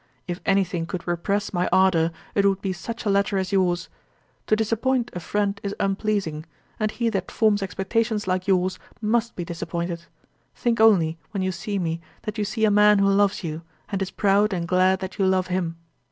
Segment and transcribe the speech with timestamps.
[0.27, 3.87] If any thing could repress my ardour, it would be such a letter as yours.
[4.47, 6.47] To disappoint a friend is unpleasing;
[6.79, 10.05] and he that forms expectations like yours, must be disappointed.
[10.55, 14.01] Think only when you see me, that you see a man who loves you, and
[14.01, 15.77] is proud and glad that you love him.